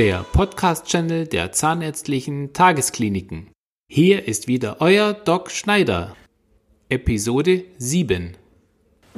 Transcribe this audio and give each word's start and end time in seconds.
der 0.00 0.24
Podcast-Channel 0.32 1.26
der 1.26 1.52
Zahnärztlichen 1.52 2.54
Tageskliniken. 2.54 3.48
Hier 3.86 4.26
ist 4.26 4.48
wieder 4.48 4.78
euer 4.80 5.12
Doc 5.12 5.50
Schneider. 5.50 6.16
Episode 6.88 7.64
7. 7.76 8.34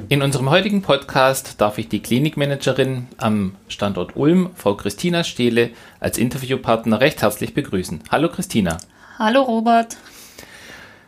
In 0.09 0.21
unserem 0.21 0.49
heutigen 0.49 0.81
Podcast 0.81 1.61
darf 1.61 1.77
ich 1.77 1.87
die 1.87 2.01
Klinikmanagerin 2.01 3.07
am 3.15 3.55
Standort 3.69 4.17
Ulm, 4.17 4.49
Frau 4.55 4.75
Christina 4.75 5.23
Stehle, 5.23 5.69
als 6.01 6.17
Interviewpartner 6.17 6.99
recht 6.99 7.21
herzlich 7.21 7.53
begrüßen. 7.53 8.03
Hallo 8.11 8.27
Christina. 8.27 8.77
Hallo 9.17 9.43
Robert. 9.43 9.95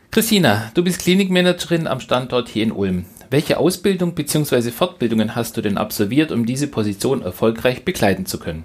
Christina, 0.09 0.71
du 0.73 0.85
bist 0.85 1.01
Klinikmanagerin 1.01 1.87
am 1.87 1.99
Standort 1.99 2.47
hier 2.47 2.63
in 2.63 2.71
Ulm. 2.71 3.07
Welche 3.29 3.57
Ausbildung 3.57 4.15
bzw. 4.15 4.71
Fortbildungen 4.71 5.35
hast 5.35 5.57
du 5.57 5.61
denn 5.61 5.77
absolviert, 5.77 6.31
um 6.31 6.45
diese 6.45 6.67
Position 6.67 7.21
erfolgreich 7.23 7.83
bekleiden 7.83 8.25
zu 8.25 8.39
können? 8.39 8.63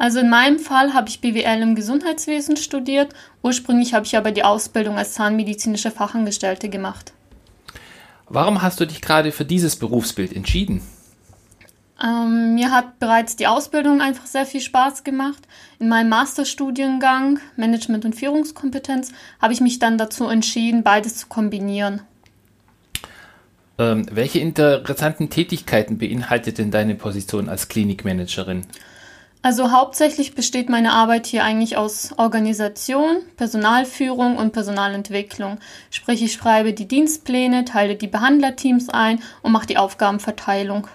Also 0.00 0.20
in 0.20 0.30
meinem 0.30 0.58
Fall 0.58 0.94
habe 0.94 1.10
ich 1.10 1.20
BWL 1.20 1.60
im 1.60 1.74
Gesundheitswesen 1.74 2.56
studiert. 2.56 3.12
Ursprünglich 3.42 3.92
habe 3.92 4.06
ich 4.06 4.16
aber 4.16 4.32
die 4.32 4.44
Ausbildung 4.44 4.96
als 4.96 5.12
zahnmedizinische 5.12 5.90
Fachangestellte 5.90 6.70
gemacht. 6.70 7.12
Warum 8.26 8.62
hast 8.62 8.80
du 8.80 8.86
dich 8.86 9.02
gerade 9.02 9.30
für 9.30 9.44
dieses 9.44 9.76
Berufsbild 9.76 10.34
entschieden? 10.34 10.80
Ähm, 12.02 12.54
mir 12.54 12.70
hat 12.70 12.98
bereits 12.98 13.36
die 13.36 13.46
Ausbildung 13.46 14.00
einfach 14.00 14.24
sehr 14.24 14.46
viel 14.46 14.62
Spaß 14.62 15.04
gemacht. 15.04 15.46
In 15.78 15.90
meinem 15.90 16.08
Masterstudiengang 16.08 17.38
Management 17.56 18.06
und 18.06 18.14
Führungskompetenz 18.14 19.12
habe 19.38 19.52
ich 19.52 19.60
mich 19.60 19.80
dann 19.80 19.98
dazu 19.98 20.28
entschieden, 20.28 20.82
beides 20.82 21.18
zu 21.18 21.26
kombinieren. 21.26 22.00
Ähm, 23.78 24.06
welche 24.10 24.38
interessanten 24.38 25.28
Tätigkeiten 25.28 25.98
beinhaltet 25.98 26.56
denn 26.56 26.70
deine 26.70 26.94
Position 26.94 27.50
als 27.50 27.68
Klinikmanagerin? 27.68 28.64
Also 29.42 29.72
hauptsächlich 29.72 30.34
besteht 30.34 30.68
meine 30.68 30.92
Arbeit 30.92 31.26
hier 31.26 31.44
eigentlich 31.44 31.78
aus 31.78 32.12
Organisation, 32.18 33.22
Personalführung 33.36 34.36
und 34.36 34.52
Personalentwicklung. 34.52 35.58
Sprich, 35.90 36.22
ich 36.22 36.34
schreibe 36.34 36.74
die 36.74 36.86
Dienstpläne, 36.86 37.64
teile 37.64 37.96
die 37.96 38.06
Behandlerteams 38.06 38.90
ein 38.90 39.22
und 39.42 39.52
mache 39.52 39.66
die 39.66 39.78
Aufgabenverteilung. 39.78 40.88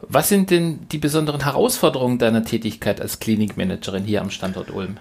Was 0.00 0.28
sind 0.28 0.50
denn 0.50 0.88
die 0.90 0.98
besonderen 0.98 1.44
Herausforderungen 1.44 2.18
deiner 2.18 2.44
Tätigkeit 2.44 3.00
als 3.00 3.20
Klinikmanagerin 3.20 4.04
hier 4.04 4.20
am 4.20 4.30
Standort 4.30 4.70
Ulm? 4.70 4.98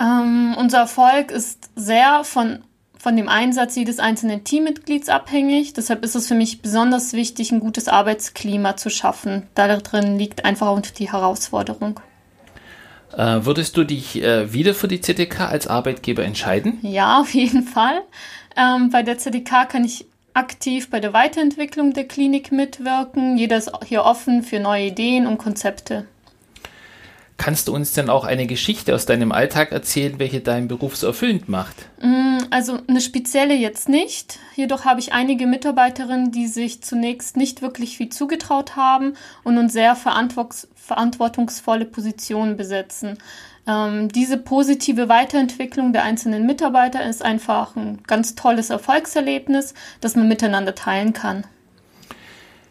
Ähm, 0.00 0.54
unser 0.58 0.78
Erfolg 0.78 1.30
ist 1.30 1.70
sehr 1.74 2.22
von 2.24 2.60
von 3.00 3.16
dem 3.16 3.30
Einsatz 3.30 3.76
jedes 3.76 3.98
einzelnen 3.98 4.44
Teammitglieds 4.44 5.08
abhängig. 5.08 5.72
Deshalb 5.72 6.04
ist 6.04 6.14
es 6.14 6.28
für 6.28 6.34
mich 6.34 6.60
besonders 6.60 7.14
wichtig, 7.14 7.50
ein 7.50 7.60
gutes 7.60 7.88
Arbeitsklima 7.88 8.76
zu 8.76 8.90
schaffen. 8.90 9.46
Darin 9.54 10.18
liegt 10.18 10.44
einfach 10.44 10.66
auch 10.66 10.80
die 10.80 11.10
Herausforderung. 11.10 11.98
Äh, 13.16 13.44
würdest 13.44 13.78
du 13.78 13.84
dich 13.84 14.22
äh, 14.22 14.52
wieder 14.52 14.74
für 14.74 14.86
die 14.86 15.00
ZDK 15.00 15.40
als 15.40 15.66
Arbeitgeber 15.66 16.24
entscheiden? 16.24 16.78
Ja, 16.82 17.18
auf 17.20 17.32
jeden 17.32 17.62
Fall. 17.62 18.02
Ähm, 18.54 18.90
bei 18.90 19.02
der 19.02 19.16
ZDK 19.16 19.68
kann 19.68 19.84
ich 19.84 20.04
aktiv 20.34 20.90
bei 20.90 21.00
der 21.00 21.14
Weiterentwicklung 21.14 21.94
der 21.94 22.04
Klinik 22.04 22.52
mitwirken. 22.52 23.38
Jeder 23.38 23.56
ist 23.56 23.72
hier 23.86 24.04
offen 24.04 24.42
für 24.42 24.60
neue 24.60 24.86
Ideen 24.88 25.26
und 25.26 25.38
Konzepte. 25.38 26.06
Kannst 27.40 27.68
du 27.68 27.74
uns 27.74 27.94
denn 27.94 28.10
auch 28.10 28.24
eine 28.24 28.46
Geschichte 28.46 28.94
aus 28.94 29.06
deinem 29.06 29.32
Alltag 29.32 29.72
erzählen, 29.72 30.18
welche 30.18 30.40
deinen 30.40 30.68
Beruf 30.68 30.94
so 30.94 31.06
erfüllend 31.06 31.48
macht? 31.48 31.74
Mm, 32.02 32.36
also 32.50 32.80
eine 32.86 33.00
spezielle 33.00 33.54
jetzt 33.54 33.88
nicht. 33.88 34.38
Jedoch 34.56 34.84
habe 34.84 35.00
ich 35.00 35.14
einige 35.14 35.46
Mitarbeiterinnen, 35.46 36.32
die 36.32 36.48
sich 36.48 36.82
zunächst 36.82 37.38
nicht 37.38 37.62
wirklich 37.62 37.96
viel 37.96 38.10
zugetraut 38.10 38.76
haben 38.76 39.14
und 39.42 39.54
nun 39.54 39.70
sehr 39.70 39.96
verantwortungsvolle 39.96 41.86
Positionen 41.86 42.58
besetzen. 42.58 43.16
Ähm, 43.66 44.10
diese 44.10 44.36
positive 44.36 45.08
Weiterentwicklung 45.08 45.94
der 45.94 46.02
einzelnen 46.02 46.44
Mitarbeiter 46.44 47.08
ist 47.08 47.24
einfach 47.24 47.74
ein 47.74 48.00
ganz 48.06 48.34
tolles 48.34 48.68
Erfolgserlebnis, 48.68 49.72
das 50.02 50.14
man 50.14 50.28
miteinander 50.28 50.74
teilen 50.74 51.14
kann. 51.14 51.46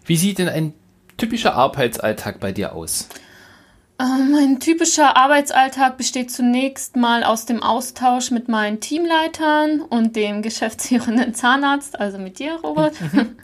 Wie 0.06 0.16
sieht 0.16 0.38
denn 0.38 0.48
ein 0.48 0.74
typischer 1.18 1.56
Arbeitsalltag 1.56 2.40
bei 2.40 2.52
dir 2.52 2.76
aus? 2.76 3.10
Ähm, 4.00 4.32
mein 4.32 4.60
typischer 4.62 5.18
Arbeitsalltag 5.18 5.98
besteht 5.98 6.32
zunächst 6.32 6.96
mal 6.96 7.24
aus 7.26 7.46
dem 7.46 7.62
Austausch 7.62 8.32
mit 8.32 8.48
meinen 8.48 8.80
Teamleitern 8.80 9.82
und 9.82 10.16
dem 10.16 10.42
geschäftsführenden 10.42 11.34
Zahnarzt, 11.34 12.00
also 12.00 12.18
mit 12.18 12.40
dir, 12.40 12.56
Robert. 12.64 12.94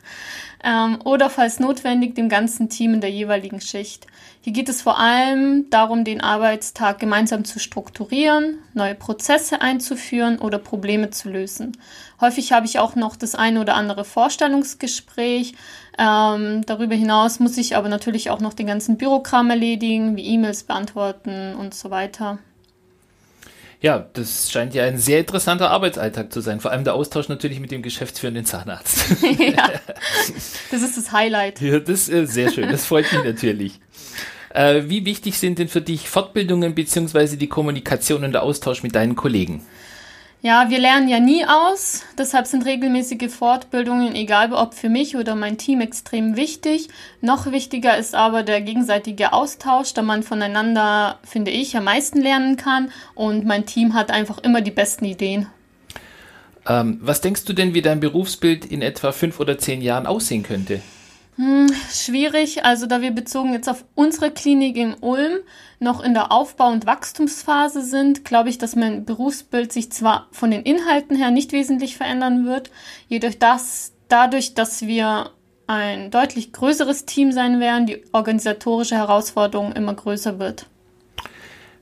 ähm, 0.65 0.99
oder 1.03 1.29
falls 1.29 1.59
notwendig 1.59 2.15
dem 2.15 2.27
ganzen 2.27 2.69
Team 2.69 2.95
in 2.95 3.01
der 3.01 3.11
jeweiligen 3.11 3.61
Schicht. 3.61 4.07
Hier 4.41 4.51
geht 4.51 4.67
es 4.67 4.81
vor 4.81 4.99
allem 4.99 5.69
darum, 5.69 6.03
den 6.03 6.21
Arbeitstag 6.21 6.99
gemeinsam 6.99 7.45
zu 7.45 7.59
strukturieren, 7.59 8.59
neue 8.73 8.95
Prozesse 8.95 9.61
einzuführen 9.61 10.39
oder 10.39 10.57
Probleme 10.57 11.11
zu 11.11 11.29
lösen. 11.29 11.77
Häufig 12.19 12.51
habe 12.51 12.65
ich 12.65 12.79
auch 12.79 12.95
noch 12.95 13.15
das 13.15 13.35
eine 13.35 13.61
oder 13.61 13.75
andere 13.75 14.05
Vorstellungsgespräch. 14.05 15.53
Ähm, 15.97 16.63
darüber 16.65 16.95
hinaus 16.95 17.39
muss 17.39 17.57
ich 17.57 17.75
aber 17.75 17.89
natürlich 17.89 18.31
auch 18.31 18.39
noch 18.39 18.53
den 18.53 18.67
ganzen 18.67 18.97
Bürokram 18.97 19.49
erledigen, 19.49 20.15
wie 20.15 20.25
E-Mails 20.25 20.63
beantworten 20.63 21.55
und 21.55 21.73
so 21.73 21.91
weiter. 21.91 22.39
Ja, 23.85 24.03
das 24.13 24.51
scheint 24.51 24.73
ja 24.73 24.83
ein 24.83 24.97
sehr 24.97 25.19
interessanter 25.19 25.69
Arbeitsalltag 25.69 26.33
zu 26.33 26.41
sein. 26.41 26.59
Vor 26.59 26.71
allem 26.71 26.83
der 26.83 26.95
Austausch 26.95 27.29
natürlich 27.29 27.59
mit 27.59 27.69
dem 27.69 27.83
geschäftsführenden 27.83 28.43
Zahnarzt. 28.43 29.05
ja, 29.39 29.73
das 30.71 30.81
ist 30.81 30.97
das 30.97 31.11
Highlight. 31.11 31.61
Ja, 31.61 31.79
das 31.79 32.09
ist 32.09 32.33
sehr 32.33 32.51
schön. 32.51 32.71
Das 32.71 32.87
freut 32.87 33.05
mich 33.13 33.23
natürlich. 33.23 33.79
Äh, 34.49 34.85
wie 34.87 35.05
wichtig 35.05 35.37
sind 35.37 35.59
denn 35.59 35.67
für 35.67 35.81
dich 35.81 36.09
Fortbildungen 36.09 36.73
bzw. 36.73 37.35
die 37.35 37.45
Kommunikation 37.45 38.23
und 38.23 38.31
der 38.31 38.41
Austausch 38.41 38.81
mit 38.81 38.95
deinen 38.95 39.15
Kollegen? 39.15 39.63
Ja, 40.45 40.69
wir 40.69 40.77
lernen 40.77 41.07
ja 41.07 41.19
nie 41.19 41.43
aus, 41.43 42.03
deshalb 42.19 42.45
sind 42.45 42.67
regelmäßige 42.67 43.33
Fortbildungen, 43.33 44.13
egal 44.13 44.53
ob 44.53 44.75
für 44.75 44.89
mich 44.89 45.15
oder 45.15 45.33
mein 45.33 45.57
Team, 45.57 45.81
extrem 45.81 46.35
wichtig. 46.35 46.89
Noch 47.19 47.51
wichtiger 47.51 47.97
ist 47.97 48.13
aber 48.13 48.43
der 48.43 48.61
gegenseitige 48.61 49.33
Austausch, 49.33 49.95
da 49.95 50.03
man 50.03 50.21
voneinander, 50.21 51.17
finde 51.23 51.49
ich, 51.49 51.75
am 51.75 51.85
meisten 51.85 52.21
lernen 52.21 52.57
kann 52.57 52.91
und 53.15 53.43
mein 53.43 53.65
Team 53.65 53.95
hat 53.95 54.11
einfach 54.11 54.37
immer 54.37 54.61
die 54.61 54.69
besten 54.69 55.05
Ideen. 55.05 55.47
Ähm, 56.67 56.99
was 57.01 57.21
denkst 57.21 57.45
du 57.45 57.53
denn, 57.53 57.73
wie 57.73 57.81
dein 57.81 57.99
Berufsbild 57.99 58.65
in 58.65 58.83
etwa 58.83 59.13
fünf 59.13 59.39
oder 59.39 59.57
zehn 59.57 59.81
Jahren 59.81 60.05
aussehen 60.05 60.43
könnte? 60.43 60.79
Hm, 61.37 61.67
schwierig, 61.91 62.63
also 62.63 62.85
da 62.85 63.01
wir 63.01 63.11
bezogen 63.11 63.51
jetzt 63.51 63.67
auf 63.67 63.83
unsere 63.93 64.31
Klinik 64.31 64.77
in 64.77 64.93
Ulm 65.01 65.39
noch 65.79 66.01
in 66.01 66.13
der 66.13 66.31
Aufbau- 66.31 66.71
und 66.71 66.85
Wachstumsphase 66.85 67.81
sind, 67.81 68.23
glaube 68.23 68.47
ich, 68.47 68.57
dass 68.57 68.77
mein 68.77 69.03
Berufsbild 69.03 69.73
sich 69.73 69.91
zwar 69.91 70.27
von 70.31 70.49
den 70.49 70.63
Inhalten 70.63 71.17
her 71.17 71.31
nicht 71.31 71.51
wesentlich 71.51 71.97
verändern 71.97 72.45
wird, 72.45 72.71
jedoch 73.09 73.33
das, 73.33 73.91
dadurch, 74.07 74.53
dass 74.53 74.87
wir 74.87 75.31
ein 75.67 76.09
deutlich 76.09 76.53
größeres 76.53 77.05
Team 77.05 77.33
sein 77.33 77.59
werden, 77.59 77.85
die 77.85 78.03
organisatorische 78.13 78.95
Herausforderung 78.95 79.73
immer 79.73 79.93
größer 79.93 80.39
wird. 80.39 80.67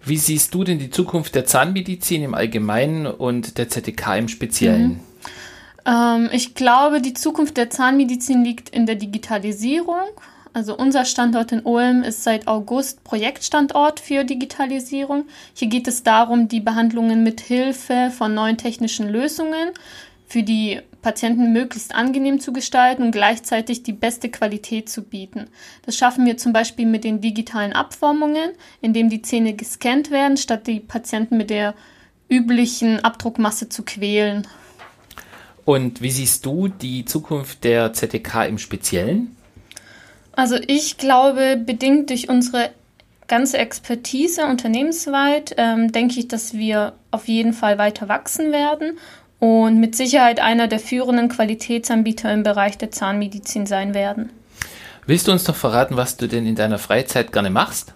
Wie 0.03 0.17
siehst 0.17 0.53
du 0.53 0.63
denn 0.63 0.79
die 0.79 0.89
Zukunft 0.89 1.35
der 1.35 1.45
Zahnmedizin 1.45 2.23
im 2.23 2.33
Allgemeinen 2.33 3.05
und 3.05 3.57
der 3.57 3.69
ZTK 3.69 4.17
im 4.17 4.27
Speziellen? 4.27 4.87
Mhm. 4.87 4.99
Ähm, 5.85 6.29
ich 6.31 6.55
glaube, 6.55 7.01
die 7.01 7.13
Zukunft 7.13 7.57
der 7.57 7.69
Zahnmedizin 7.69 8.43
liegt 8.43 8.69
in 8.69 8.85
der 8.85 8.95
Digitalisierung. 8.95 10.07
Also 10.53 10.77
unser 10.77 11.05
Standort 11.05 11.51
in 11.51 11.61
Ulm 11.61 12.03
ist 12.03 12.23
seit 12.23 12.47
August 12.47 13.03
Projektstandort 13.03 13.99
für 13.99 14.23
Digitalisierung. 14.23 15.25
Hier 15.55 15.67
geht 15.67 15.87
es 15.87 16.03
darum, 16.03 16.47
die 16.47 16.59
Behandlungen 16.59 17.23
mit 17.23 17.41
Hilfe 17.41 18.11
von 18.15 18.35
neuen 18.35 18.57
technischen 18.57 19.09
Lösungen 19.09 19.71
für 20.27 20.43
die 20.43 20.79
Patienten 21.01 21.53
möglichst 21.53 21.93
angenehm 21.93 22.39
zu 22.39 22.53
gestalten 22.53 23.03
und 23.03 23.11
gleichzeitig 23.11 23.83
die 23.83 23.93
beste 23.93 24.29
Qualität 24.29 24.89
zu 24.89 25.03
bieten. 25.03 25.47
Das 25.85 25.97
schaffen 25.97 26.25
wir 26.25 26.37
zum 26.37 26.53
Beispiel 26.53 26.85
mit 26.85 27.03
den 27.03 27.19
digitalen 27.19 27.73
Abformungen, 27.73 28.51
indem 28.81 29.09
die 29.09 29.21
Zähne 29.21 29.53
gescannt 29.53 30.11
werden, 30.11 30.37
statt 30.37 30.67
die 30.67 30.79
Patienten 30.79 31.37
mit 31.37 31.49
der 31.49 31.73
üblichen 32.29 33.03
Abdruckmasse 33.03 33.69
zu 33.69 33.83
quälen. 33.83 34.47
Und 35.65 36.01
wie 36.01 36.11
siehst 36.11 36.45
du 36.45 36.67
die 36.67 37.05
Zukunft 37.05 37.63
der 37.63 37.93
ZTK 37.93 38.45
im 38.47 38.57
Speziellen? 38.57 39.35
Also 40.33 40.55
ich 40.67 40.97
glaube, 40.97 41.57
bedingt 41.57 42.09
durch 42.09 42.27
unsere 42.27 42.71
ganze 43.27 43.57
Expertise 43.57 44.45
unternehmensweit, 44.45 45.55
ähm, 45.57 45.91
denke 45.91 46.19
ich, 46.19 46.27
dass 46.27 46.53
wir 46.53 46.93
auf 47.11 47.27
jeden 47.27 47.53
Fall 47.53 47.77
weiter 47.77 48.09
wachsen 48.09 48.51
werden 48.51 48.97
und 49.39 49.79
mit 49.79 49.95
Sicherheit 49.95 50.39
einer 50.39 50.67
der 50.67 50.79
führenden 50.79 51.29
Qualitätsanbieter 51.29 52.33
im 52.33 52.43
Bereich 52.43 52.77
der 52.77 52.91
Zahnmedizin 52.91 53.65
sein 53.65 53.93
werden. 53.93 54.29
Willst 55.05 55.27
du 55.27 55.31
uns 55.31 55.43
doch 55.43 55.55
verraten, 55.55 55.97
was 55.97 56.17
du 56.17 56.27
denn 56.27 56.45
in 56.45 56.55
deiner 56.55 56.79
Freizeit 56.79 57.31
gerne 57.31 57.49
machst? 57.49 57.93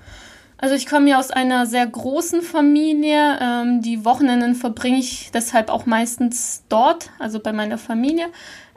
Also 0.58 0.74
ich 0.74 0.88
komme 0.88 1.10
ja 1.10 1.20
aus 1.20 1.30
einer 1.30 1.68
sehr 1.68 1.86
großen 1.86 2.42
Familie. 2.42 3.38
Ähm, 3.40 3.82
die 3.82 4.04
Wochenenden 4.06 4.56
verbringe 4.56 4.98
ich 4.98 5.30
deshalb 5.32 5.70
auch 5.70 5.86
meistens 5.86 6.64
dort, 6.68 7.12
also 7.20 7.40
bei 7.40 7.54
meiner 7.54 7.78
Familie. 7.78 8.28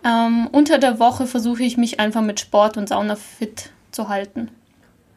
Ähm, 0.04 0.48
unter 0.52 0.78
der 0.78 0.98
Woche 0.98 1.26
versuche 1.26 1.62
ich 1.62 1.76
mich 1.76 1.98
einfach 1.98 2.22
mit 2.22 2.40
Sport 2.40 2.76
und 2.76 2.88
Sauna 2.88 3.16
fit 3.16 3.70
zu 3.90 4.08
halten. 4.08 4.50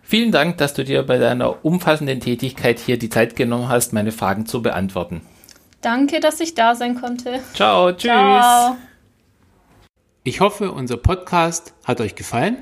Vielen 0.01 0.31
Dank, 0.31 0.57
dass 0.57 0.73
du 0.73 0.83
dir 0.83 1.03
bei 1.03 1.17
deiner 1.17 1.65
umfassenden 1.65 2.19
Tätigkeit 2.19 2.79
hier 2.79 2.97
die 2.97 3.09
Zeit 3.09 3.35
genommen 3.35 3.69
hast, 3.69 3.93
meine 3.93 4.11
Fragen 4.11 4.45
zu 4.45 4.61
beantworten. 4.61 5.21
Danke, 5.81 6.19
dass 6.19 6.39
ich 6.39 6.55
da 6.55 6.75
sein 6.75 6.95
konnte. 6.99 7.39
Ciao, 7.53 7.91
tschüss. 7.91 8.03
Ciao. 8.03 8.77
Ich 10.23 10.39
hoffe, 10.39 10.71
unser 10.71 10.97
Podcast 10.97 11.73
hat 11.83 11.99
euch 11.99 12.15
gefallen. 12.15 12.57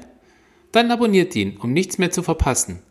Dann 0.71 0.89
abonniert 0.89 1.35
ihn, 1.35 1.57
um 1.57 1.73
nichts 1.73 1.97
mehr 1.97 2.09
zu 2.09 2.23
verpassen. 2.23 2.81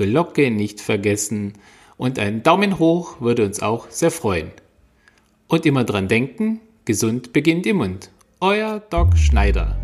Glocke 0.00 0.50
nicht 0.50 0.80
vergessen 0.80 1.52
und 1.98 2.18
ein 2.18 2.42
Daumen 2.42 2.78
hoch 2.78 3.20
würde 3.20 3.44
uns 3.44 3.60
auch 3.60 3.90
sehr 3.90 4.10
freuen. 4.10 4.50
Und 5.48 5.66
immer 5.66 5.84
dran 5.84 6.08
denken, 6.08 6.60
gesund 6.86 7.34
beginnt 7.34 7.66
im 7.66 7.76
Mund. 7.76 8.10
Euer 8.40 8.80
Doc 8.88 9.18
Schneider. 9.18 9.76